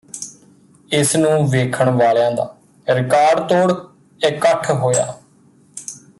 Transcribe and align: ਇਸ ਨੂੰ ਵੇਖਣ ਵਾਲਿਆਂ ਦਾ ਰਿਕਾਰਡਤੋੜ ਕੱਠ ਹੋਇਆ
ਇਸ 0.91 1.15
ਨੂੰ 1.15 1.49
ਵੇਖਣ 1.49 1.89
ਵਾਲਿਆਂ 1.89 2.31
ਦਾ 2.31 2.55
ਰਿਕਾਰਡਤੋੜ 2.87 3.73
ਕੱਠ 4.37 4.69
ਹੋਇਆ 4.71 5.05